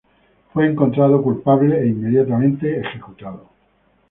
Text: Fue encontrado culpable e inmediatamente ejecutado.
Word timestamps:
Fue 0.51 0.65
encontrado 0.65 1.21
culpable 1.21 1.79
e 1.79 1.87
inmediatamente 1.89 2.79
ejecutado. 2.79 3.51